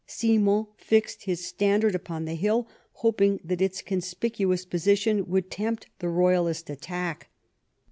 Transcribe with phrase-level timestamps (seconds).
[0.07, 5.85] Simon fixed his standard upon the hill, hoping that its con spicuous position would tempt
[5.99, 7.29] the royalist attack.